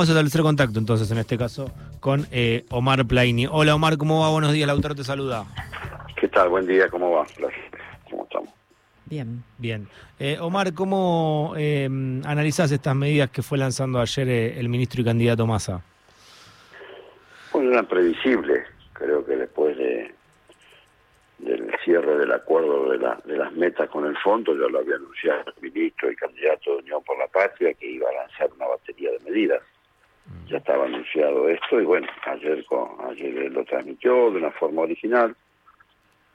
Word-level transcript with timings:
Vamos 0.00 0.10
a 0.10 0.12
establecer 0.12 0.42
contacto 0.42 0.78
entonces, 0.78 1.10
en 1.10 1.18
este 1.18 1.36
caso, 1.36 1.72
con 1.98 2.24
eh, 2.30 2.64
Omar 2.70 3.04
Plaini. 3.04 3.48
Hola 3.50 3.74
Omar, 3.74 3.98
¿cómo 3.98 4.20
va? 4.20 4.30
Buenos 4.30 4.52
días, 4.52 4.62
el 4.62 4.70
autor 4.70 4.94
te 4.94 5.02
saluda. 5.02 5.44
¿Qué 6.14 6.28
tal? 6.28 6.50
Buen 6.50 6.68
día, 6.68 6.88
¿cómo 6.88 7.10
va? 7.10 7.26
¿Cómo 8.08 8.22
estamos? 8.22 8.48
Bien. 9.06 9.42
Bien. 9.58 9.88
Eh, 10.20 10.38
Omar, 10.40 10.72
¿cómo 10.72 11.52
eh, 11.56 11.86
analizás 12.24 12.70
estas 12.70 12.94
medidas 12.94 13.30
que 13.30 13.42
fue 13.42 13.58
lanzando 13.58 13.98
ayer 13.98 14.28
eh, 14.28 14.60
el 14.60 14.68
ministro 14.68 15.00
y 15.02 15.04
candidato 15.04 15.48
Massa? 15.48 15.82
Bueno, 17.52 17.72
eran 17.72 17.86
previsibles. 17.86 18.68
Creo 18.92 19.26
que 19.26 19.34
después 19.34 19.76
de 19.76 20.14
del 21.38 21.72
cierre 21.84 22.18
del 22.18 22.30
acuerdo 22.30 22.90
de, 22.90 22.98
la, 22.98 23.20
de 23.24 23.36
las 23.36 23.52
metas 23.52 23.90
con 23.90 24.06
el 24.06 24.16
fondo, 24.18 24.52
ya 24.52 24.68
lo 24.70 24.78
había 24.78 24.94
anunciado 24.94 25.42
el 25.56 25.72
ministro 25.72 26.08
y 26.08 26.14
candidato 26.14 26.70
de 26.70 26.82
Unión 26.82 27.02
por 27.02 27.18
la 27.18 27.26
Patria 27.26 27.74
que 27.74 27.90
iba 27.90 28.08
a 28.08 28.28
lanzar 28.28 28.48
una 28.54 28.68
batería 28.68 29.10
de 29.10 29.18
medidas 29.28 29.60
ya 30.48 30.58
estaba 30.58 30.86
anunciado 30.86 31.48
esto 31.48 31.80
y 31.80 31.84
bueno, 31.84 32.06
ayer, 32.26 32.64
con, 32.66 32.88
ayer 33.10 33.52
lo 33.52 33.64
transmitió 33.64 34.30
de 34.30 34.38
una 34.38 34.50
forma 34.52 34.82
original, 34.82 35.34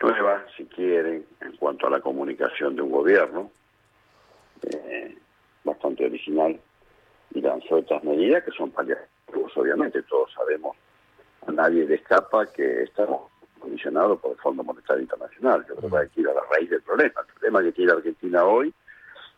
nueva, 0.02 0.45
si 0.55 0.66
quieren, 0.66 1.26
en 1.41 1.55
cuanto 1.58 1.88
a 1.88 1.90
la 1.90 2.02
comunicación 2.02 2.76
de 2.76 2.81
un 2.81 2.91
gobierno, 2.91 3.50
eh, 4.64 5.17
bastante 5.64 6.05
original, 6.05 6.59
y 7.34 7.41
lanzó 7.41 7.77
estas 7.77 8.03
medidas 8.03 8.44
que 8.44 8.52
son 8.52 8.70
paliativas, 8.72 9.09
obviamente, 9.55 10.03
todos 10.03 10.31
sabemos, 10.34 10.75
a 11.48 11.52
nadie 11.52 11.86
le 11.86 11.95
escapa 11.95 12.45
que 12.52 12.84
estamos 12.84 13.31
condicionados 13.59 14.20
por 14.20 14.31
el 14.31 14.38
Fondo 14.38 14.64
Monetario 14.64 15.03
Internacional. 15.03 15.66
Yo 15.67 15.75
creo 15.75 15.89
que 15.89 15.98
hay 15.98 16.09
que 16.09 16.22
ir 16.22 16.28
a 16.28 16.34
la 16.34 16.41
raíz 16.52 16.70
del 16.70 16.81
problema. 16.81 17.22
El 17.22 17.34
problema 17.34 17.64
que 17.64 17.72
tiene 17.72 17.91
Argentina 17.94 18.45
hoy, 18.45 18.73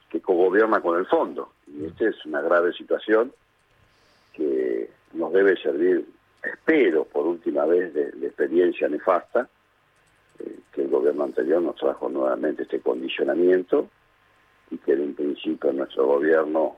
que 0.09 0.19
cogobierna 0.19 0.81
con 0.81 0.97
el 0.97 1.05
fondo, 1.05 1.53
y 1.67 1.85
esta 1.85 2.09
es 2.09 2.25
una 2.25 2.41
grave 2.41 2.73
situación 2.73 3.31
nos 5.15 5.33
debe 5.33 5.57
servir, 5.57 6.05
espero, 6.43 7.05
por 7.05 7.25
última 7.25 7.65
vez 7.65 7.93
de, 7.93 8.09
experiencia 8.25 8.87
nefasta, 8.87 9.47
eh, 10.39 10.59
que 10.73 10.81
el 10.83 10.89
gobierno 10.89 11.23
anterior 11.23 11.61
nos 11.61 11.75
trajo 11.75 12.09
nuevamente 12.09 12.63
este 12.63 12.79
condicionamiento 12.79 13.89
y 14.71 14.77
que 14.77 14.93
en 14.93 15.15
principio 15.15 15.71
nuestro 15.73 16.05
gobierno, 16.07 16.77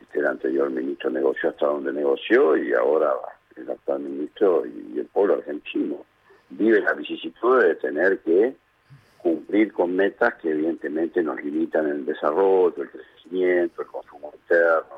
este, 0.00 0.20
el 0.20 0.26
anterior 0.26 0.70
ministro 0.70 1.10
negoció 1.10 1.50
hasta 1.50 1.66
donde 1.66 1.92
negoció 1.92 2.56
y 2.56 2.72
ahora 2.74 3.12
el 3.56 3.70
actual 3.70 4.00
ministro 4.00 4.64
y 4.66 4.98
el 4.98 5.06
pueblo 5.06 5.34
argentino 5.34 6.04
vive 6.50 6.80
la 6.80 6.92
vicisitud 6.92 7.62
de 7.62 7.74
tener 7.76 8.18
que 8.20 8.54
cumplir 9.18 9.72
con 9.72 9.96
metas 9.96 10.34
que 10.34 10.50
evidentemente 10.50 11.22
nos 11.22 11.42
limitan 11.42 11.88
el 11.88 12.04
desarrollo, 12.04 12.82
el 12.82 12.90
crecimiento, 12.90 13.82
el 13.82 13.88
consumo 13.88 14.32
interno, 14.34 14.95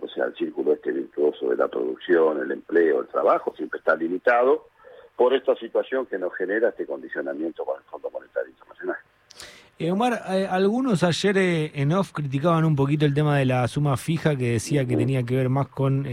o 0.00 0.08
sea, 0.08 0.24
el 0.26 0.34
círculo 0.34 0.72
este 0.72 0.92
virtuoso 0.92 1.48
de 1.48 1.56
la 1.56 1.68
producción, 1.68 2.40
el 2.40 2.50
empleo, 2.50 3.00
el 3.00 3.08
trabajo, 3.08 3.54
siempre 3.56 3.78
está 3.78 3.96
limitado 3.96 4.68
por 5.16 5.34
esta 5.34 5.54
situación 5.56 6.06
que 6.06 6.18
nos 6.18 6.34
genera 6.34 6.70
este 6.70 6.86
condicionamiento 6.86 7.64
con 7.64 7.78
el 7.78 7.84
Fondo 7.84 8.10
Monetario 8.10 8.50
Internacional. 8.50 8.96
Eh, 9.78 9.90
Omar, 9.90 10.22
eh, 10.30 10.46
algunos 10.48 11.02
ayer 11.02 11.36
eh, 11.36 11.72
en 11.74 11.92
off 11.92 12.12
criticaban 12.12 12.64
un 12.64 12.76
poquito 12.76 13.06
el 13.06 13.14
tema 13.14 13.36
de 13.38 13.44
la 13.44 13.66
suma 13.66 13.96
fija 13.96 14.36
que 14.36 14.52
decía 14.52 14.86
que 14.86 14.96
tenía 14.96 15.24
que 15.24 15.36
ver 15.36 15.48
más 15.48 15.68
con 15.68 16.06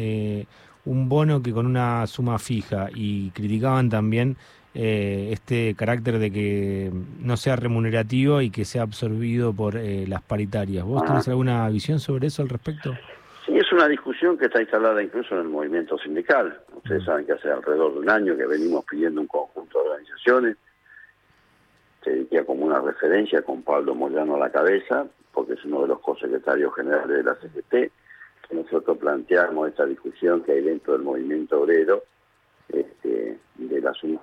un 0.83 1.09
bono 1.09 1.43
que 1.43 1.53
con 1.53 1.67
una 1.67 2.07
suma 2.07 2.39
fija 2.39 2.89
y 2.93 3.29
criticaban 3.31 3.89
también 3.89 4.35
este 4.73 5.75
carácter 5.75 6.17
de 6.17 6.31
que 6.31 6.91
no 7.19 7.38
sea 7.38 7.55
remunerativo 7.55 8.41
y 8.41 8.49
que 8.49 8.66
sea 8.66 8.83
absorbido 8.83 9.53
por 9.53 9.75
las 9.75 10.21
paritarias. 10.23 10.83
¿Vos 10.83 11.05
tenés 11.05 11.27
alguna 11.27 11.69
visión 11.69 11.99
sobre 11.99 12.27
eso 12.27 12.41
al 12.41 12.49
respecto? 12.49 12.95
Es 13.72 13.75
una 13.75 13.88
discusión 13.88 14.38
que 14.38 14.47
está 14.47 14.59
instalada 14.59 15.02
incluso 15.02 15.33
en 15.33 15.44
el 15.44 15.47
movimiento 15.47 15.97
sindical. 15.97 16.61
Ustedes 16.75 17.03
mm. 17.03 17.05
saben 17.05 17.25
que 17.25 17.31
hace 17.31 17.50
alrededor 17.50 17.94
de 17.94 18.00
un 18.00 18.09
año 18.09 18.36
que 18.36 18.45
venimos 18.45 18.83
pidiendo 18.83 19.22
un 19.22 19.28
conjunto 19.28 19.81
de 19.81 19.89
organizaciones, 19.91 20.58
se 22.03 22.11
diría 22.11 22.44
como 22.44 22.66
una 22.66 22.81
referencia 22.81 23.41
con 23.44 23.63
Pablo 23.63 23.95
Moyano 23.95 24.35
a 24.35 24.40
la 24.40 24.51
cabeza, 24.51 25.07
porque 25.31 25.53
es 25.53 25.63
uno 25.63 25.84
de 25.84 25.88
los 25.88 26.01
co-secretarios 26.01 26.75
generales 26.75 27.16
de 27.16 27.23
la 27.23 27.35
CGT, 27.35 27.69
que 28.50 28.56
nosotros 28.56 28.97
planteamos 28.97 29.69
esta 29.69 29.85
discusión 29.85 30.44
que 30.44 30.51
hay 30.51 30.63
dentro 30.63 30.91
del 30.91 31.03
movimiento 31.03 31.62
obrero 31.62 32.03
este, 32.68 33.40
de 33.56 33.81
la 33.81 33.94
suma. 33.94 34.19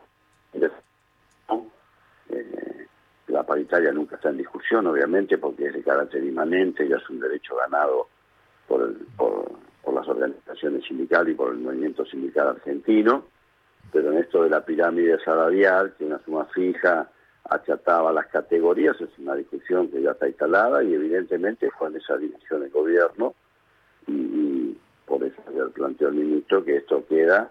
Eh, 2.28 2.86
la 3.28 3.42
paritaria 3.44 3.92
nunca 3.92 4.16
está 4.16 4.28
en 4.28 4.36
discusión, 4.36 4.86
obviamente, 4.88 5.38
porque 5.38 5.68
es 5.68 5.72
de 5.72 5.82
carácter 5.82 6.22
inmanente 6.22 6.84
y 6.84 6.92
es 6.92 7.08
un 7.08 7.18
derecho 7.18 7.56
ganado 7.56 8.08
por, 8.68 8.94
por, 9.16 9.58
las 9.94 10.06
organizaciones 10.06 10.84
sindicales 10.84 11.32
y 11.32 11.36
por 11.36 11.50
el 11.50 11.58
movimiento 11.58 12.04
sindical 12.04 12.48
argentino, 12.48 13.24
pero 13.90 14.12
en 14.12 14.18
esto 14.18 14.44
de 14.44 14.50
la 14.50 14.64
pirámide 14.64 15.18
salarial, 15.24 15.94
que 15.96 16.04
una 16.04 16.22
suma 16.24 16.44
fija 16.44 17.08
achataba 17.48 18.12
las 18.12 18.26
categorías, 18.26 19.00
es 19.00 19.08
una 19.18 19.34
discusión 19.34 19.90
que 19.90 20.02
ya 20.02 20.12
está 20.12 20.28
instalada 20.28 20.84
y 20.84 20.94
evidentemente 20.94 21.70
fue 21.70 21.88
en 21.88 21.96
esa 21.96 22.16
dirección 22.18 22.62
el 22.62 22.70
gobierno 22.70 23.34
y, 24.06 24.78
por 25.06 25.24
eso 25.24 25.42
planteó 25.72 26.08
el 26.08 26.14
ministro 26.14 26.62
que 26.62 26.76
esto 26.76 27.04
queda, 27.08 27.50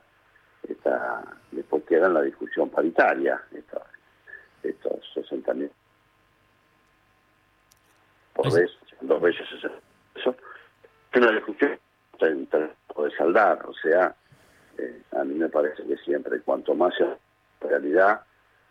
está, 0.70 1.24
después 1.52 1.84
queda 1.86 2.06
en 2.06 2.14
la 2.14 2.22
discusión 2.22 2.70
paritaria, 2.70 3.42
estos, 3.52 3.82
estos 4.62 5.00
60 5.16 5.54
mil. 5.56 5.72
Por 8.34 8.54
vez, 8.54 8.70
dos 9.02 9.20
veces 9.20 9.48
eso 11.18 11.26
una 11.26 11.36
discusión 11.36 11.80
de 12.20 13.18
saldar, 13.18 13.66
o 13.66 13.74
sea, 13.74 14.16
eh, 14.78 15.02
a 15.12 15.24
mí 15.24 15.36
me 15.36 15.50
parece 15.50 15.84
que 15.84 15.98
siempre 15.98 16.40
cuanto 16.42 16.74
más 16.76 16.96
sea 16.96 17.18
realidad 17.62 18.22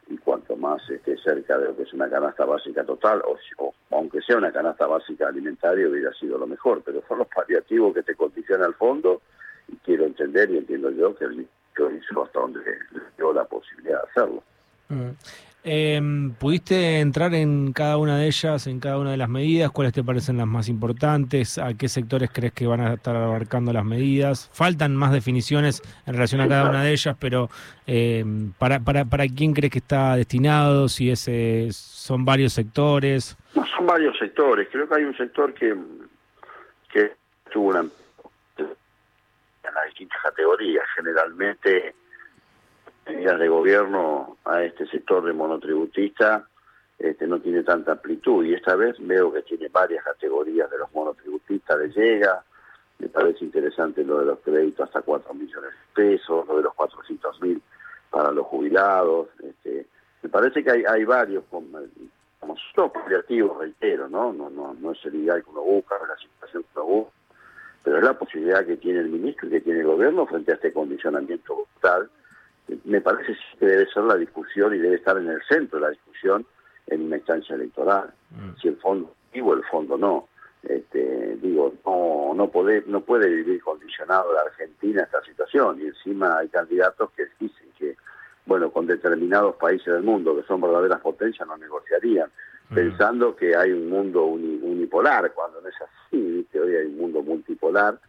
y 0.09 0.17
cuanto 0.19 0.57
más 0.57 0.89
esté 0.89 1.17
cerca 1.19 1.59
de 1.59 1.67
lo 1.67 1.77
que 1.77 1.83
es 1.83 1.93
una 1.93 2.09
canasta 2.09 2.45
básica 2.45 2.85
total, 2.85 3.23
o, 3.59 3.75
aunque 3.91 4.21
sea 4.23 4.37
una 4.37 4.53
canasta 4.53 4.87
básica 4.87 5.29
alimentaria, 5.29 5.89
hubiera 5.89 6.13
sido 6.15 6.39
lo 6.39 6.47
mejor, 6.47 6.83
pero 6.85 7.03
son 7.09 7.19
los 7.19 7.29
paliativos 7.29 7.95
que 7.95 8.03
te 8.03 8.15
condicionan 8.15 8.67
al 8.67 8.75
fondo 8.75 9.23
y 9.69 9.77
quiero 9.79 10.05
entender 10.05 10.51
y 10.51 10.59
entiendo 10.59 10.91
yo 10.91 11.15
que 11.17 11.25
el 11.25 11.31
ministro 11.31 11.91
hizo 11.91 12.25
hasta 12.25 12.41
donde 12.41 12.61
le 12.61 13.01
dio 13.17 13.33
la 13.33 13.45
posibilidad 13.45 14.03
de 14.03 14.09
hacerlo. 14.11 14.43
Mm. 14.89 15.11
Eh, 15.69 16.01
¿Pudiste 16.39 17.01
entrar 17.01 17.35
en 17.35 17.73
cada 17.73 17.97
una 17.97 18.17
de 18.17 18.29
ellas, 18.29 18.69
en 18.69 18.79
cada 18.79 18.99
una 18.99 19.11
de 19.11 19.17
las 19.17 19.29
medidas? 19.29 19.73
¿Cuáles 19.73 19.93
te 19.93 20.05
parecen 20.05 20.37
las 20.37 20.47
más 20.47 20.69
importantes? 20.69 21.59
¿A 21.59 21.75
qué 21.75 21.89
sectores 21.89 22.31
crees 22.33 22.53
que 22.53 22.69
van 22.69 22.81
a 22.81 22.95
estar 22.95 23.17
abarcando 23.17 23.73
las 23.73 23.85
medidas? 23.85 24.49
Faltan 24.53 24.95
más 24.95 25.11
definiciones 25.11 25.83
en 26.07 26.15
relación 26.15 26.41
a 26.41 26.47
cada 26.49 26.71
una 26.71 26.85
de 26.85 26.93
ellas, 26.93 27.17
pero 27.19 27.51
eh, 27.85 28.25
¿para, 28.59 28.79
para, 28.79 29.07
¿para 29.07 29.27
quién 29.27 29.55
crees 29.55 29.73
que 29.73 29.81
está 29.81 30.15
destinado? 30.15 30.89
Si 30.89 31.11
ese 31.11 31.67
son 31.73 32.25
varios 32.25 32.53
sectores. 32.53 33.37
No, 33.57 33.67
son 33.67 33.87
varios 33.87 34.17
sectores. 34.19 34.69
Creo 34.71 34.89
que 34.89 34.95
hay 34.95 35.03
un 35.03 35.17
sector 35.17 35.53
que, 35.53 35.75
que 36.93 37.11
tuvo 37.53 37.71
una, 37.71 37.81
en 37.81 39.75
las 39.75 39.85
distintas 39.87 40.23
categorías. 40.23 40.85
Generalmente 40.95 41.97
medidas 43.07 43.39
de 43.39 43.49
gobierno 43.49 44.37
a 44.45 44.63
este 44.63 44.87
sector 44.87 45.25
de 45.25 45.33
monotributista 45.33 46.47
este, 46.99 47.27
no 47.27 47.41
tiene 47.41 47.63
tanta 47.63 47.93
amplitud. 47.93 48.45
Y 48.45 48.55
esta 48.55 48.75
vez 48.75 48.97
veo 49.01 49.33
que 49.33 49.43
tiene 49.43 49.69
varias 49.69 50.05
categorías 50.05 50.71
de 50.71 50.79
los 50.79 50.93
monotributistas 50.93 51.79
de 51.79 51.89
llega, 51.91 52.45
me 52.99 53.09
parece 53.09 53.45
interesante 53.45 54.03
lo 54.05 54.19
de 54.19 54.27
los 54.27 54.39
créditos 54.41 54.87
hasta 54.87 55.03
4 55.03 55.35
millones 55.35 55.71
de 55.71 56.03
pesos, 56.03 56.47
lo 56.47 56.57
de 56.57 56.63
los 56.63 56.75
400 56.75 57.43
mil 57.43 57.63
para 58.11 58.31
los 58.31 58.47
jubilados, 58.47 59.29
este, 59.43 59.87
me 60.23 60.29
parece 60.31 60.65
que 60.65 60.71
hay, 60.71 60.85
hay 60.89 61.05
varios, 61.05 61.45
como, 61.51 61.69
son 62.75 62.91
paliativos, 62.91 63.59
reitero, 63.59 64.09
¿no? 64.09 64.33
No, 64.33 64.49
no, 64.49 64.75
no 64.75 64.93
es 64.93 65.05
el 65.05 65.17
ideal 65.17 65.45
que 65.45 65.51
uno 65.51 65.63
busca, 65.63 65.97
la 66.09 66.17
situación 66.17 66.63
que 66.63 66.81
uno 66.81 66.87
busca, 66.87 67.13
pero 67.83 67.99
es 67.99 68.05
la 68.05 68.19
posibilidad 68.19 68.65
que 68.65 68.77
tiene 68.77 69.01
el 69.01 69.09
ministro 69.09 69.47
y 69.47 69.51
que 69.51 69.61
tiene 69.61 69.81
el 69.81 69.87
gobierno 69.87 70.27
frente 70.27 70.53
a 70.53 70.55
este 70.55 70.73
condicionamiento 70.73 71.55
brutal 71.55 72.09
me 72.85 73.01
parece 73.01 73.37
que 73.59 73.67
debe 73.67 73.87
ser 73.87 74.05
la 74.05 74.17
discusión 74.17 74.75
y 74.75 74.79
debe 74.79 74.97
estar 74.97 75.17
en 75.17 75.29
el 75.29 75.41
centro 75.49 75.79
de 75.79 75.87
la 75.87 75.91
discusión 75.91 76.47
en 76.87 77.03
una 77.03 77.17
instancia 77.17 77.55
electoral. 77.55 78.13
Mm. 78.31 78.61
Si 78.61 78.69
el 78.69 78.77
fondo 78.77 79.15
o 79.41 79.55
el 79.55 79.65
fondo 79.65 79.99
no. 79.99 80.29
Este, 80.63 81.37
digo, 81.37 81.75
no, 81.85 82.33
no, 82.35 82.49
puede, 82.49 82.83
no 82.87 83.03
puede 83.03 83.29
vivir 83.29 83.63
condicionado 83.63 84.33
la 84.33 84.41
Argentina 84.41 85.03
esta 85.03 85.23
situación. 85.23 85.81
Y 85.81 85.87
encima 85.87 86.39
hay 86.39 86.49
candidatos 86.49 87.11
que 87.13 87.27
dicen 87.39 87.69
que, 87.79 87.97
bueno, 88.47 88.71
con 88.71 88.87
determinados 88.87 89.57
países 89.57 89.93
del 89.93 90.03
mundo 90.03 90.37
que 90.37 90.47
son 90.47 90.61
verdaderas 90.61 91.01
potencias 91.01 91.47
no 91.47 91.57
negociarían, 91.57 92.31
mm. 92.71 92.75
pensando 92.75 93.37
que 93.37 93.55
hay 93.55 93.73
un 93.73 93.91
mundo 93.91 94.25
unipolar, 94.25 95.33
cuando 95.35 95.61
no 95.61 95.69
es 95.69 95.75
así, 95.81 96.47
que 96.51 96.61
hoy 96.61 96.75
hay 96.75 96.87
un 96.87 96.97
mundo 96.97 97.23
multipolar 97.23 98.01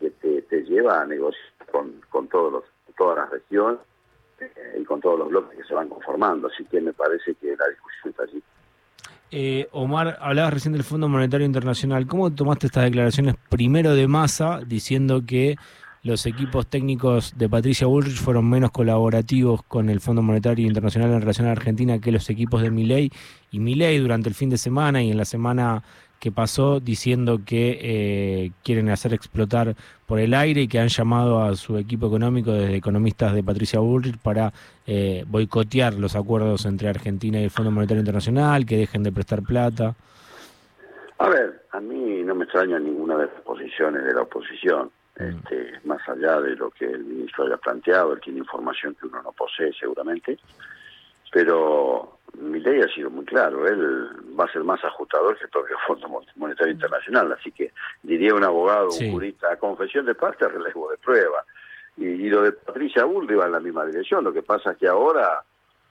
que 0.00 0.10
te, 0.10 0.42
te 0.42 0.62
lleva 0.62 1.02
a 1.02 1.06
negociar 1.06 1.44
con, 1.70 2.00
con 2.08 2.26
todos 2.28 2.52
los, 2.52 2.64
todas 2.96 3.18
las 3.18 3.30
regiones 3.30 3.78
y 4.78 4.84
con 4.84 5.00
todos 5.00 5.18
los 5.18 5.28
bloques 5.28 5.58
que 5.58 5.64
se 5.64 5.74
van 5.74 5.88
conformando. 5.88 6.48
Así 6.48 6.64
que 6.64 6.80
me 6.80 6.92
parece 6.92 7.34
que 7.34 7.56
la 7.56 7.68
discusión 7.68 8.10
está 8.10 8.22
allí. 8.24 8.42
Eh, 9.32 9.68
Omar, 9.72 10.18
hablabas 10.20 10.54
recién 10.54 10.72
del 10.72 10.82
Fondo 10.82 11.08
Monetario 11.08 11.46
Internacional. 11.46 12.06
¿Cómo 12.06 12.32
tomaste 12.32 12.66
estas 12.66 12.84
declaraciones 12.84 13.36
primero 13.48 13.94
de 13.94 14.08
masa 14.08 14.60
diciendo 14.66 15.22
que 15.26 15.56
los 16.02 16.24
equipos 16.26 16.66
técnicos 16.66 17.36
de 17.36 17.48
Patricia 17.48 17.86
Bullrich 17.86 18.16
fueron 18.16 18.48
menos 18.48 18.70
colaborativos 18.70 19.62
con 19.62 19.90
el 19.90 20.00
Fondo 20.00 20.22
Monetario 20.22 20.66
Internacional 20.66 21.12
en 21.12 21.20
relación 21.20 21.46
a 21.46 21.52
Argentina 21.52 21.98
que 21.98 22.10
los 22.10 22.28
equipos 22.30 22.62
de 22.62 22.70
Milei 22.70 23.10
y 23.50 23.60
Milei 23.60 23.98
durante 23.98 24.28
el 24.30 24.34
fin 24.34 24.48
de 24.48 24.56
semana 24.56 25.02
y 25.02 25.10
en 25.10 25.18
la 25.18 25.26
semana 25.26 25.82
que 26.20 26.30
pasó 26.30 26.80
diciendo 26.80 27.40
que 27.46 27.78
eh, 27.80 28.52
quieren 28.62 28.90
hacer 28.90 29.14
explotar 29.14 29.74
por 30.06 30.20
el 30.20 30.34
aire 30.34 30.62
y 30.62 30.68
que 30.68 30.78
han 30.78 30.88
llamado 30.88 31.42
a 31.42 31.56
su 31.56 31.78
equipo 31.78 32.06
económico 32.06 32.52
desde 32.52 32.76
economistas 32.76 33.34
de 33.34 33.42
Patricia 33.42 33.80
Bullrich 33.80 34.18
para 34.18 34.52
eh, 34.86 35.24
boicotear 35.26 35.94
los 35.94 36.14
acuerdos 36.14 36.66
entre 36.66 36.88
Argentina 36.88 37.40
y 37.40 37.44
el 37.44 37.50
Fondo 37.50 37.70
Monetario 37.70 38.00
Internacional, 38.00 38.66
que 38.66 38.76
dejen 38.76 39.02
de 39.02 39.12
prestar 39.12 39.42
plata. 39.42 39.94
A 41.18 41.28
ver, 41.28 41.62
a 41.72 41.80
mí 41.80 42.22
no 42.22 42.34
me 42.34 42.44
extraña 42.44 42.78
ninguna 42.78 43.16
de 43.16 43.26
las 43.26 43.42
posiciones 43.42 44.04
de 44.04 44.12
la 44.12 44.22
oposición. 44.22 44.90
Mm. 45.18 45.22
Este, 45.22 45.72
más 45.84 46.06
allá 46.06 46.40
de 46.40 46.54
lo 46.56 46.70
que 46.70 46.84
el 46.84 47.04
ministro 47.04 47.46
haya 47.46 47.56
planteado, 47.56 48.12
él 48.12 48.20
tiene 48.20 48.40
información 48.40 48.94
que 49.00 49.06
uno 49.06 49.22
no 49.22 49.32
posee 49.32 49.72
seguramente, 49.78 50.38
pero 51.30 52.18
mi 52.38 52.60
ley 52.60 52.80
ha 52.80 52.88
sido 52.88 53.10
muy 53.10 53.24
claro, 53.24 53.66
él 53.66 54.08
va 54.38 54.44
a 54.44 54.52
ser 54.52 54.64
más 54.64 54.82
ajustador 54.84 55.36
que 55.36 55.44
el 55.44 55.50
propio 55.50 55.76
Fondo 55.86 56.22
Monetario 56.36 56.72
Internacional, 56.72 57.32
así 57.32 57.52
que 57.52 57.72
diría 58.02 58.34
un 58.34 58.44
abogado, 58.44 58.88
un 58.90 59.12
jurista, 59.12 59.52
a 59.52 59.56
confesión 59.56 60.06
de 60.06 60.14
parte, 60.14 60.48
relevo 60.48 60.90
de 60.90 60.98
prueba. 60.98 61.44
Y, 61.96 62.28
lo 62.30 62.42
de 62.42 62.52
Patricia 62.52 63.04
Burri 63.04 63.34
va 63.34 63.46
en 63.46 63.52
la 63.52 63.60
misma 63.60 63.84
dirección, 63.84 64.24
lo 64.24 64.32
que 64.32 64.42
pasa 64.42 64.72
es 64.72 64.78
que 64.78 64.88
ahora 64.88 65.42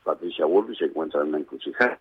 Patricia 0.04 0.46
Burri 0.46 0.76
se 0.76 0.86
encuentra 0.86 1.22
en 1.22 1.28
una 1.28 1.40
encrucijada. 1.40 2.00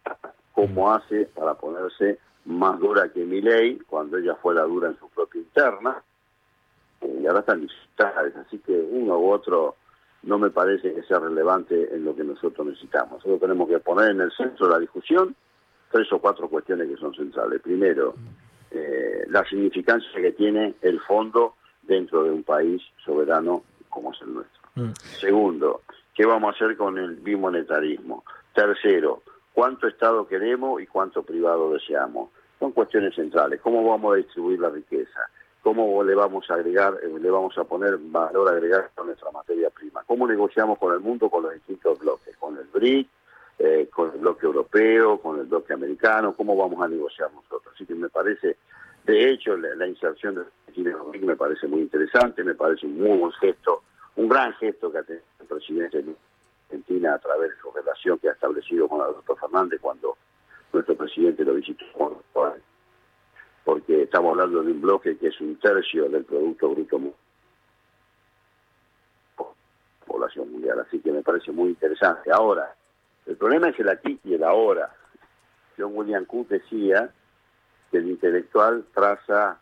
¿Cómo 0.52 0.88
mm. 0.88 0.93
hace 0.93 1.26
para 1.26 1.55
ponerse 1.55 2.19
más 2.46 2.79
dura 2.79 3.08
que 3.12 3.25
mi 3.25 3.41
ley 3.41 3.79
cuando 3.87 4.17
ella 4.17 4.34
fue 4.37 4.55
la 4.55 4.62
dura 4.62 4.88
en 4.88 4.99
su 4.99 5.08
propia 5.11 5.41
interna? 5.41 6.02
y 7.00 7.26
ahora 7.26 7.41
están 7.41 7.61
digital, 7.61 8.32
así 8.46 8.58
que 8.58 8.73
uno 8.73 9.19
u 9.19 9.31
otro 9.31 9.76
no 10.23 10.38
me 10.38 10.50
parece 10.50 10.93
que 10.93 11.03
sea 11.03 11.19
relevante 11.19 11.94
en 11.94 12.05
lo 12.05 12.15
que 12.15 12.25
nosotros 12.25 12.67
necesitamos. 12.67 13.12
Nosotros 13.12 13.41
tenemos 13.41 13.69
que 13.69 13.79
poner 13.79 14.11
en 14.11 14.20
el 14.20 14.32
centro 14.32 14.67
de 14.67 14.73
la 14.73 14.79
discusión 14.79 15.35
tres 15.91 16.12
o 16.12 16.19
cuatro 16.19 16.49
cuestiones 16.49 16.88
que 16.88 16.97
son 16.97 17.15
centrales. 17.15 17.61
Primero, 17.62 18.15
eh, 18.70 19.25
la 19.29 19.44
significancia 19.44 20.11
que 20.20 20.32
tiene 20.32 20.75
el 20.82 21.00
fondo 21.00 21.55
dentro 21.82 22.25
de 22.25 22.31
un 22.31 22.43
país 22.43 22.82
soberano 23.05 23.62
como 23.88 24.12
es 24.12 24.20
el 24.23 24.35
nuestro. 24.35 24.62
Mm. 24.75 24.93
Segundo, 25.20 25.82
¿qué 26.15 26.26
vamos 26.26 26.53
a 26.53 26.56
hacer 26.56 26.76
con 26.76 26.99
el 26.99 27.17
bimonetarismo? 27.17 28.25
Tercero, 28.55 29.23
¿cuánto 29.53 29.87
Estado 29.87 30.26
queremos 30.26 30.82
y 30.82 30.87
cuánto 30.87 31.23
privado 31.23 31.73
deseamos? 31.73 32.31
Son 32.59 32.73
cuestiones 32.73 33.15
centrales. 33.15 33.61
¿Cómo 33.61 33.88
vamos 33.88 34.15
a 34.15 34.17
distribuir 34.17 34.61
la 34.61 34.70
riqueza? 34.70 35.20
Cómo 35.69 36.03
le 36.03 36.15
vamos 36.15 36.50
a 36.50 36.55
agregar, 36.55 36.99
eh, 37.03 37.12
le 37.20 37.31
vamos 37.31 37.59
a 37.59 37.65
poner 37.65 37.99
valor 37.99 38.49
agregar 38.49 38.91
a 38.97 39.03
nuestra 39.03 39.31
materia 39.31 39.69
prima, 39.69 40.03
cómo 40.06 40.26
negociamos 40.26 40.79
con 40.79 40.94
el 40.94 41.00
mundo 41.00 41.29
con 41.29 41.43
los 41.43 41.53
distintos 41.53 41.99
bloques, 41.99 42.35
con 42.38 42.56
el 42.56 42.65
BRIC, 42.73 43.06
eh, 43.59 43.87
con 43.93 44.11
el 44.11 44.19
bloque 44.19 44.47
europeo, 44.47 45.20
con 45.20 45.38
el 45.38 45.44
bloque 45.44 45.75
americano, 45.75 46.32
cómo 46.35 46.56
vamos 46.56 46.82
a 46.82 46.88
negociar 46.88 47.31
nosotros. 47.35 47.75
Así 47.75 47.85
que 47.85 47.94
me 47.94 48.09
parece, 48.09 48.56
de 49.05 49.31
hecho, 49.31 49.59
la, 49.59 49.87
inserción 49.87 50.37
de 50.37 50.41
Argentina 50.41 50.97
en 51.12 51.26
me 51.26 51.37
parece 51.37 51.67
muy 51.67 51.82
interesante, 51.82 52.43
me 52.43 52.55
parece 52.55 52.87
un 52.87 52.99
muy 52.99 53.19
buen 53.19 53.32
gesto, 53.32 53.82
un 54.17 54.26
gran 54.26 54.55
gesto 54.55 54.91
que 54.91 54.97
ha 54.97 55.03
tenido 55.03 55.25
el 55.38 55.47
presidente 55.49 56.03
de 56.03 56.15
Argentina 56.70 57.12
a 57.12 57.19
través 57.19 57.50
de 57.50 57.56
su 57.61 57.70
relación 57.73 58.19
que 58.20 58.31
ha 58.31 58.32
establecido 58.32 58.88
con 58.88 59.03
Alberto 59.03 59.37
Fernández 59.37 59.79
cuando 59.82 60.17
nuestro 60.73 60.97
presidente 60.97 61.44
lo 61.44 61.53
visitó 61.53 61.85
estamos 64.08 64.31
hablando 64.31 64.62
de 64.62 64.72
un 64.72 64.81
bloque 64.81 65.19
que 65.19 65.28
es 65.28 65.40
un 65.40 65.56
tercio 65.56 66.08
del 66.08 66.25
Producto 66.25 66.70
Bruto 66.70 66.99
población 70.06 70.50
mundial, 70.50 70.81
así 70.81 70.99
que 71.00 71.12
me 71.12 71.22
parece 71.22 71.52
muy 71.52 71.69
interesante. 71.69 72.31
Ahora, 72.32 72.75
el 73.26 73.37
problema 73.37 73.69
es 73.69 73.78
el 73.78 73.90
aquí 73.90 74.19
y 74.25 74.32
el 74.32 74.43
ahora. 74.43 74.90
John 75.76 75.93
William 75.94 76.25
Cook 76.25 76.49
decía 76.49 77.10
que 77.90 77.99
el 77.99 78.08
intelectual 78.08 78.87
traza, 78.94 79.60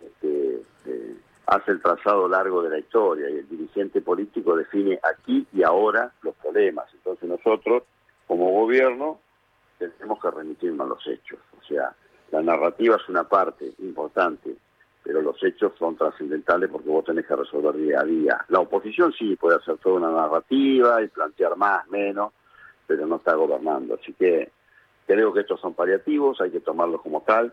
este, 0.00 0.62
eh, 0.86 1.16
hace 1.46 1.72
el 1.72 1.82
trazado 1.82 2.28
largo 2.28 2.62
de 2.62 2.70
la 2.70 2.78
historia 2.78 3.28
y 3.28 3.38
el 3.38 3.48
dirigente 3.48 4.00
político 4.00 4.56
define 4.56 5.00
aquí 5.02 5.44
y 5.52 5.64
ahora 5.64 6.12
los 6.22 6.36
problemas. 6.36 6.86
Entonces 6.94 7.28
nosotros, 7.28 7.82
como 8.28 8.52
gobierno, 8.52 9.18
tenemos 9.78 10.22
que 10.22 10.30
remitirnos 10.30 10.86
a 10.86 10.88
los 10.90 11.06
hechos. 11.08 11.40
O 11.60 11.64
sea, 11.64 11.92
la 12.30 12.42
narrativa 12.42 12.96
es 12.96 13.08
una 13.08 13.24
parte 13.24 13.72
importante, 13.78 14.54
pero 15.02 15.22
los 15.22 15.42
hechos 15.42 15.72
son 15.78 15.96
trascendentales 15.96 16.70
porque 16.70 16.88
vos 16.88 17.04
tenés 17.04 17.26
que 17.26 17.36
resolver 17.36 17.74
día 17.74 18.00
a 18.00 18.04
día. 18.04 18.44
La 18.48 18.60
oposición 18.60 19.12
sí 19.12 19.36
puede 19.36 19.56
hacer 19.56 19.78
toda 19.78 19.96
una 19.96 20.12
narrativa 20.12 21.02
y 21.02 21.08
plantear 21.08 21.56
más, 21.56 21.88
menos, 21.88 22.32
pero 22.86 23.06
no 23.06 23.16
está 23.16 23.34
gobernando. 23.34 23.98
Así 24.00 24.12
que 24.12 24.50
creo 25.06 25.32
que 25.32 25.40
estos 25.40 25.60
son 25.60 25.74
paliativos, 25.74 26.40
hay 26.40 26.50
que 26.50 26.60
tomarlos 26.60 27.02
como 27.02 27.22
tal 27.22 27.52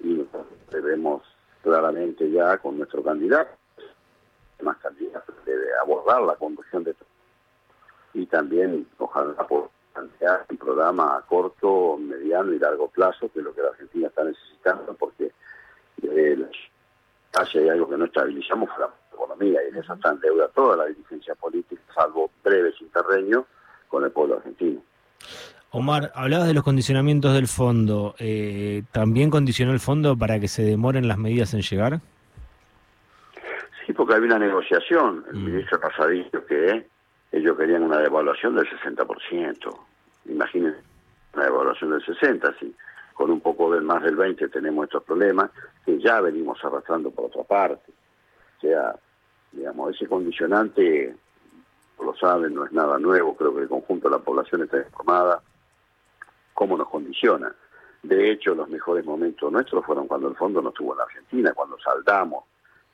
y 0.00 0.24
debemos 0.70 1.22
claramente 1.62 2.30
ya 2.30 2.58
con 2.58 2.78
nuestro 2.78 3.02
candidato, 3.02 3.50
más 4.62 4.76
candidatos, 4.78 5.34
debe 5.44 5.66
abordar 5.82 6.22
la 6.22 6.36
conducción 6.36 6.84
de 6.84 6.92
esto. 6.92 7.04
Y 8.14 8.26
también, 8.26 8.86
ojalá, 8.98 9.34
por 9.46 9.70
plantear 9.98 10.46
un 10.48 10.56
programa 10.56 11.16
a 11.16 11.22
corto, 11.22 11.98
mediano 11.98 12.52
y 12.52 12.58
largo 12.58 12.88
plazo, 12.88 13.30
que 13.32 13.40
es 13.40 13.44
lo 13.44 13.54
que 13.54 13.62
la 13.62 13.68
Argentina 13.68 14.08
está 14.08 14.24
necesitando, 14.24 14.94
porque 14.94 15.32
eh, 16.02 16.46
hay 17.54 17.68
algo 17.68 17.88
que 17.88 17.96
no 17.96 18.04
estabilizamos 18.04 18.68
fue 18.74 18.84
la 18.84 18.90
economía, 19.12 19.60
y 19.64 19.70
en 19.70 19.76
eso 19.76 19.94
está 19.94 20.10
en 20.10 20.20
deuda 20.20 20.48
toda 20.48 20.76
la 20.76 20.86
dirigencia 20.86 21.34
política, 21.34 21.80
salvo 21.94 22.30
breves 22.44 22.74
interreños 22.80 23.44
con 23.88 24.04
el 24.04 24.10
pueblo 24.10 24.36
argentino. 24.36 24.80
Omar, 25.70 26.12
hablabas 26.14 26.46
de 26.46 26.54
los 26.54 26.64
condicionamientos 26.64 27.34
del 27.34 27.46
fondo. 27.46 28.14
Eh, 28.18 28.84
¿También 28.90 29.28
condicionó 29.28 29.72
el 29.72 29.80
fondo 29.80 30.16
para 30.16 30.40
que 30.40 30.48
se 30.48 30.62
demoren 30.62 31.08
las 31.08 31.18
medidas 31.18 31.52
en 31.52 31.60
llegar? 31.60 32.00
Sí, 33.84 33.92
porque 33.92 34.14
hay 34.14 34.22
una 34.22 34.38
negociación. 34.38 35.26
El 35.30 35.36
mm. 35.36 35.44
ministro 35.44 35.78
Pasadillo 35.78 36.46
que 36.46 36.86
ellos 37.32 37.56
querían 37.56 37.82
una 37.82 37.98
devaluación 37.98 38.54
del 38.54 38.66
60%. 38.68 39.78
Imagínense 40.26 40.78
una 41.34 41.44
devaluación 41.44 41.90
del 41.90 42.02
60%, 42.04 42.54
sí. 42.58 42.74
Con 43.14 43.30
un 43.30 43.40
poco 43.40 43.72
del 43.72 43.82
más 43.82 44.02
del 44.02 44.16
20% 44.16 44.52
tenemos 44.52 44.84
estos 44.84 45.02
problemas 45.02 45.50
que 45.84 45.98
ya 45.98 46.20
venimos 46.20 46.62
arrastrando 46.64 47.10
por 47.10 47.26
otra 47.26 47.42
parte. 47.42 47.92
O 48.58 48.60
sea, 48.60 48.94
digamos, 49.52 49.94
ese 49.94 50.06
condicionante, 50.06 51.14
lo 52.00 52.14
saben, 52.16 52.54
no 52.54 52.64
es 52.64 52.72
nada 52.72 52.98
nuevo, 52.98 53.36
creo 53.36 53.54
que 53.54 53.62
el 53.62 53.68
conjunto 53.68 54.08
de 54.08 54.16
la 54.16 54.22
población 54.22 54.62
está 54.62 54.78
informada. 54.78 55.42
¿Cómo 56.54 56.76
nos 56.76 56.88
condiciona? 56.88 57.54
De 58.02 58.30
hecho, 58.30 58.54
los 58.54 58.68
mejores 58.68 59.04
momentos 59.04 59.50
nuestros 59.50 59.84
fueron 59.84 60.06
cuando 60.06 60.28
el 60.28 60.36
fondo 60.36 60.62
no 60.62 60.68
estuvo 60.68 60.92
en 60.92 60.98
la 60.98 61.04
Argentina, 61.04 61.52
cuando 61.52 61.78
saldamos 61.80 62.44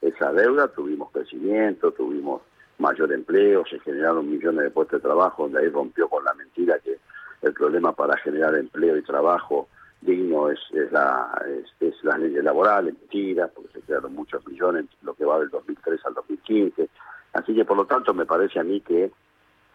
esa 0.01 0.33
deuda, 0.33 0.69
tuvimos 0.69 1.11
crecimiento, 1.13 1.93
tuvimos 1.93 2.43
mayor 2.79 3.13
empleo, 3.13 3.65
se 3.67 3.79
generaron 3.81 4.31
millones 4.31 4.65
de 4.65 4.71
puestos 4.71 5.01
de 5.01 5.09
trabajo, 5.09 5.45
donde 5.45 5.61
ahí 5.61 5.69
rompió 5.69 6.09
con 6.09 6.25
la 6.25 6.35
mentira 6.35 6.79
que 6.79 6.99
el 7.43 7.53
problema 7.53 7.93
para 7.93 8.17
generar 8.19 8.55
empleo 8.55 8.97
y 8.97 9.03
trabajo 9.03 9.69
digno 10.01 10.51
es, 10.51 10.59
la, 10.91 11.43
es, 11.81 11.95
las 12.03 12.19
leyes 12.19 12.45
laborales, 12.45 12.95
mentira, 12.95 13.49
porque 13.49 13.73
se 13.73 13.81
crearon 13.81 14.15
muchos 14.15 14.47
millones, 14.47 14.87
lo 15.03 15.15
que 15.15 15.25
va 15.25 15.39
del 15.39 15.49
2003 15.49 16.01
al 16.05 16.15
2015. 16.15 16.89
Así 17.33 17.55
que, 17.55 17.65
por 17.65 17.77
lo 17.77 17.87
tanto, 17.87 18.13
me 18.13 18.27
parece 18.27 18.61
a 18.61 18.65
mí 18.65 18.81
que 18.81 19.11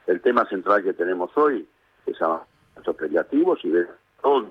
el 0.08 0.22
tema 0.22 0.46
central 0.46 0.84
que 0.84 0.94
tenemos 0.94 1.36
hoy 1.36 1.68
es 2.06 2.22
a 2.22 2.42
nuestros 2.76 2.96
paliativos 2.96 3.60
y 3.64 3.70
ver 3.70 3.90
todo 4.22 4.48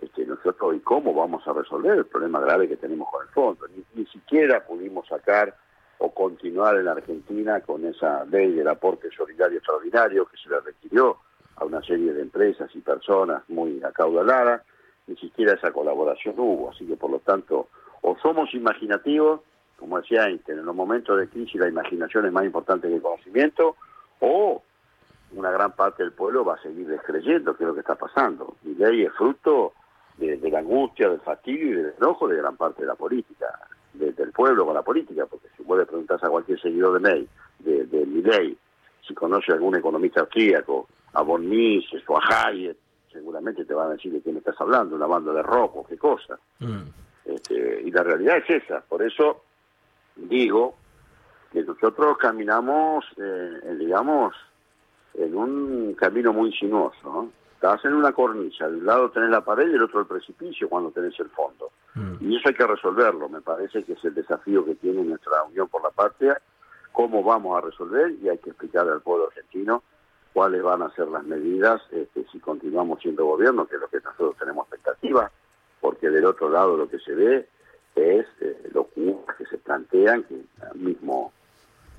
este, 0.00 0.26
nosotros 0.26 0.76
y 0.76 0.80
cómo 0.80 1.14
vamos 1.14 1.46
a 1.46 1.52
resolver 1.52 1.98
el 1.98 2.06
problema 2.06 2.40
grave 2.40 2.68
que 2.68 2.76
tenemos 2.76 3.08
con 3.10 3.22
el 3.22 3.32
fondo. 3.32 3.66
ni 3.94 4.06
siquiera 4.06 4.64
pudimos 4.64 5.06
sacar 5.08 5.54
o 5.98 6.10
continuar 6.10 6.76
en 6.76 6.88
Argentina 6.88 7.60
con 7.60 7.84
esa 7.84 8.24
ley 8.24 8.52
del 8.52 8.68
aporte 8.68 9.10
solidario 9.10 9.58
extraordinario 9.58 10.26
que 10.26 10.36
se 10.36 10.48
le 10.48 10.60
requirió 10.60 11.18
a 11.56 11.64
una 11.64 11.82
serie 11.82 12.12
de 12.12 12.22
empresas 12.22 12.70
y 12.74 12.80
personas 12.80 13.42
muy 13.48 13.82
acaudaladas, 13.82 14.62
ni 15.06 15.16
siquiera 15.16 15.54
esa 15.54 15.72
colaboración 15.72 16.34
hubo, 16.38 16.70
así 16.70 16.86
que 16.86 16.96
por 16.96 17.10
lo 17.10 17.18
tanto 17.18 17.68
o 18.02 18.16
somos 18.22 18.54
imaginativos, 18.54 19.40
como 19.76 20.00
decía 20.00 20.26
Einstein, 20.26 20.60
en 20.60 20.66
los 20.66 20.74
momentos 20.74 21.18
de 21.18 21.28
crisis 21.28 21.60
la 21.60 21.68
imaginación 21.68 22.26
es 22.26 22.32
más 22.32 22.44
importante 22.44 22.88
que 22.88 22.94
el 22.94 23.02
conocimiento, 23.02 23.76
o 24.20 24.62
una 25.32 25.50
gran 25.50 25.72
parte 25.72 26.04
del 26.04 26.12
pueblo 26.12 26.44
va 26.44 26.54
a 26.54 26.62
seguir 26.62 26.86
descreyendo 26.86 27.56
que 27.56 27.64
es 27.64 27.68
lo 27.68 27.74
que 27.74 27.80
está 27.80 27.96
pasando. 27.96 28.56
Mi 28.62 28.74
ley 28.74 29.02
es 29.02 29.12
fruto 29.12 29.72
de, 30.16 30.36
de 30.36 30.50
la 30.50 30.60
angustia, 30.60 31.08
del 31.08 31.20
fastidio 31.20 31.70
y 31.70 31.74
del 31.74 31.94
enojo 32.00 32.28
de 32.28 32.36
gran 32.36 32.56
parte 32.56 32.82
de 32.82 32.88
la 32.88 32.94
política 32.94 33.46
del 33.98 34.32
pueblo 34.32 34.64
con 34.64 34.74
la 34.74 34.82
política, 34.82 35.26
porque 35.26 35.48
le 35.76 35.86
preguntás 35.86 36.22
a 36.22 36.28
cualquier 36.28 36.60
seguidor 36.60 36.94
de 36.94 37.00
May, 37.00 37.28
de, 37.58 37.86
de 37.86 38.56
si 39.06 39.14
conoce 39.14 39.52
a 39.52 39.54
algún 39.54 39.76
economista 39.76 40.20
austríaco, 40.20 40.88
a 41.14 41.22
Von 41.22 41.48
Mises 41.48 42.02
o 42.06 42.18
a 42.18 42.20
Hayek, 42.20 42.76
seguramente 43.10 43.64
te 43.64 43.74
van 43.74 43.88
a 43.88 43.92
decir 43.92 44.12
de 44.12 44.20
quién 44.20 44.36
estás 44.36 44.60
hablando, 44.60 44.96
una 44.96 45.06
banda 45.06 45.32
de 45.32 45.42
rojo, 45.42 45.86
qué 45.88 45.96
cosa. 45.96 46.38
Mm. 46.58 46.82
Este, 47.24 47.82
y 47.84 47.90
la 47.90 48.02
realidad 48.02 48.38
es 48.38 48.62
esa, 48.62 48.80
por 48.80 49.02
eso 49.02 49.42
digo 50.16 50.76
que 51.52 51.62
nosotros 51.62 52.18
caminamos, 52.18 53.04
eh, 53.16 53.76
digamos, 53.78 54.34
en 55.14 55.34
un 55.34 55.94
camino 55.94 56.32
muy 56.32 56.52
sinuoso. 56.52 56.98
¿no? 57.04 57.30
Estás 57.54 57.84
en 57.84 57.94
una 57.94 58.12
cornisa, 58.12 58.68
de 58.68 58.76
un 58.76 58.86
lado 58.86 59.10
tenés 59.10 59.30
la 59.30 59.44
pared 59.44 59.68
y 59.68 59.72
del 59.72 59.82
otro 59.82 60.00
el 60.00 60.06
precipicio 60.06 60.68
cuando 60.68 60.90
tenés 60.90 61.18
el 61.20 61.30
fondo. 61.30 61.70
Mm. 61.94 62.16
Y 62.20 62.36
eso 62.36 62.48
hay 62.48 62.54
que 62.54 62.66
resolverlo, 62.66 63.28
me 63.28 63.40
parece 63.40 63.84
que 63.84 63.94
es 63.94 64.04
el 64.04 64.14
desafío 64.14 64.64
que 64.64 64.74
tiene 64.76 65.02
nuestra 65.02 65.42
Unión 65.44 65.68
por 65.68 65.82
la 65.82 65.90
Patria, 65.90 66.40
cómo 66.92 67.22
vamos 67.22 67.56
a 67.56 67.66
resolver 67.66 68.12
y 68.22 68.28
hay 68.28 68.38
que 68.38 68.50
explicarle 68.50 68.92
al 68.92 69.00
pueblo 69.00 69.28
argentino 69.28 69.82
cuáles 70.32 70.62
van 70.62 70.82
a 70.82 70.90
ser 70.94 71.08
las 71.08 71.24
medidas 71.24 71.80
este, 71.90 72.24
si 72.30 72.38
continuamos 72.38 73.00
siendo 73.00 73.24
gobierno, 73.24 73.66
que 73.66 73.76
es 73.76 73.80
lo 73.80 73.88
que 73.88 74.00
nosotros 74.00 74.36
tenemos 74.38 74.66
expectativa, 74.66 75.30
porque 75.80 76.10
del 76.10 76.24
otro 76.24 76.48
lado 76.48 76.76
lo 76.76 76.88
que 76.88 76.98
se 76.98 77.14
ve 77.14 77.48
es 77.94 78.26
eh, 78.40 78.70
los 78.72 78.86
que 79.36 79.46
se 79.46 79.58
plantean, 79.58 80.22
que 80.24 80.40
mismo 80.74 81.32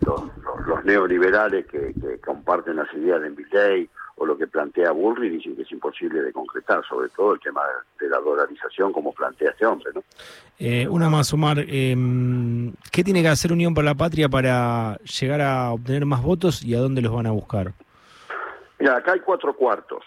los, 0.06 0.86
neoliberales 0.86 1.66
que, 1.68 1.94
comparten 2.26 2.78
las 2.78 2.94
ideas 2.94 3.22
de 3.22 3.30
Milley 3.30 3.90
o 4.20 4.26
lo 4.26 4.38
que 4.38 4.48
plantea 4.48 4.92
Burri 4.92 5.30
dicen 5.30 5.56
que 5.56 5.62
es 5.62 5.72
imposible 5.72 6.22
de 6.22 6.34
concretar, 6.34 6.84
sobre 6.86 7.08
todo 7.10 7.34
el 7.34 7.40
tema 7.40 7.62
de, 8.00 8.10
la 8.10 8.20
dolarización 8.20 8.92
como 8.92 9.14
plantea 9.14 9.52
este 9.52 9.66
hombre. 9.66 9.92
¿no? 9.96 10.04
Eh, 10.60 10.88
una 10.90 11.10
más, 11.10 11.34
Omar, 11.34 11.60
eh, 11.60 11.96
¿qué 12.92 13.04
tiene 13.04 13.22
que 13.22 13.30
hacer 13.30 13.54
Unión 13.54 13.74
por 13.74 13.86
la 13.86 13.96
Patria 13.96 14.28
para 14.28 14.98
llegar 14.98 15.42
a 15.42 15.72
obtener 15.72 16.06
más 16.06 16.22
votos 16.22 16.64
y 16.64 16.76
a 16.76 16.80
dónde 16.80 17.02
los 17.02 17.14
van 17.14 17.28
a 17.28 17.32
buscar? 17.32 17.74
Mira, 18.78 18.98
acá 18.98 19.14
hay 19.14 19.22
cuatro 19.22 19.56
cuartos. 19.56 20.04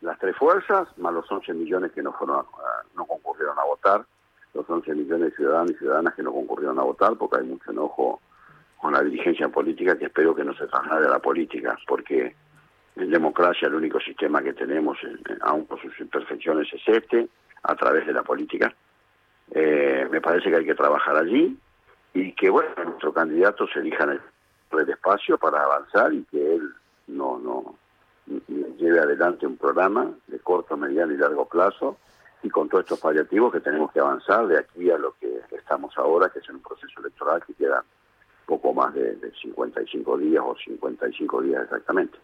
Las 0.00 0.18
tres 0.18 0.36
fuerzas, 0.36 0.88
más 0.98 1.12
los 1.12 1.30
11 1.30 1.54
millones 1.54 1.92
que 1.92 2.02
no, 2.02 2.12
fueron 2.12 2.44
no 2.96 3.06
concurrieron 3.06 3.58
a 3.58 3.64
votar, 3.64 4.04
los 4.54 4.68
11 4.68 4.94
millones 4.94 5.30
de 5.30 5.36
ciudadanos 5.36 5.70
y 5.72 5.74
ciudadanas 5.74 6.14
que 6.14 6.22
no 6.24 6.32
concurrieron 6.32 6.78
a 6.80 6.82
votar, 6.82 7.14
porque 7.16 7.38
hay 7.40 7.46
mucho 7.46 7.70
enojo 7.70 8.20
con 8.78 8.92
la 8.94 9.02
dirigencia 9.02 9.48
política 9.48 9.96
que 9.96 10.06
espero 10.06 10.34
que 10.34 10.44
no 10.44 10.54
se 10.54 10.66
traslade 10.66 11.06
a 11.06 11.10
la 11.10 11.18
política, 11.18 11.76
porque 11.86 12.34
en 12.98 13.10
democracia 13.10 13.68
el 13.68 13.74
único 13.74 14.00
sistema 14.00 14.42
que 14.42 14.52
tenemos, 14.52 14.98
aun 15.40 15.64
con 15.64 15.78
sus 15.80 15.98
imperfecciones, 16.00 16.68
es 16.72 16.82
este, 16.86 17.28
a 17.62 17.74
través 17.74 18.06
de 18.06 18.12
la 18.12 18.22
política. 18.22 18.74
Eh, 19.50 20.06
me 20.10 20.20
parece 20.20 20.50
que 20.50 20.56
hay 20.56 20.64
que 20.64 20.74
trabajar 20.74 21.16
allí 21.16 21.56
y 22.14 22.32
que, 22.32 22.50
bueno, 22.50 22.70
nuestro 22.84 23.12
candidato 23.12 23.66
se 23.68 23.80
elija 23.80 24.04
en 24.04 24.20
el 24.78 24.88
espacio 24.88 25.38
para 25.38 25.62
avanzar 25.62 26.12
y 26.12 26.24
que 26.24 26.56
él 26.56 26.70
no, 27.06 27.38
no 27.38 27.76
lleve 28.76 29.00
adelante 29.00 29.46
un 29.46 29.56
programa 29.56 30.10
de 30.26 30.38
corto, 30.40 30.76
mediano 30.76 31.12
y 31.12 31.16
largo 31.16 31.46
plazo 31.46 31.96
y 32.42 32.50
con 32.50 32.68
todos 32.68 32.84
estos 32.84 33.00
paliativos 33.00 33.52
que 33.52 33.60
tenemos 33.60 33.90
que 33.92 34.00
avanzar 34.00 34.46
de 34.46 34.58
aquí 34.58 34.90
a 34.90 34.98
lo 34.98 35.14
que 35.18 35.40
estamos 35.52 35.96
ahora, 35.96 36.28
que 36.28 36.40
es 36.40 36.48
un 36.50 36.60
proceso 36.60 37.00
electoral 37.00 37.42
que 37.46 37.54
queda 37.54 37.82
poco 38.46 38.72
más 38.72 38.94
de, 38.94 39.16
de 39.16 39.32
55 39.42 40.18
días 40.18 40.42
o 40.46 40.56
55 40.56 41.42
días 41.42 41.64
exactamente. 41.64 42.18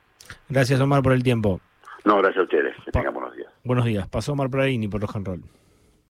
Gracias 0.48 0.80
Omar 0.80 1.02
por 1.02 1.12
el 1.12 1.22
tiempo. 1.22 1.60
No, 2.04 2.18
gracias 2.18 2.40
a 2.40 2.42
ustedes. 2.42 2.74
Que 2.84 2.92
tengan 2.92 3.14
buenos 3.14 3.34
días. 3.34 3.52
Buenos 3.64 3.84
días. 3.84 4.08
Pasó 4.08 4.32
Omar 4.32 4.50
Praini 4.50 4.88
por 4.88 5.00
Rock 5.00 5.16
and 5.16 5.26
Roll. 5.26 5.42